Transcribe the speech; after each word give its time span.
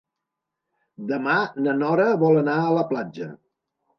Demà 1.11 1.35
na 1.67 1.75
Nora 1.83 2.07
vol 2.25 2.41
anar 2.41 2.57
a 2.65 2.75
la 2.79 2.87
platja. 2.95 3.31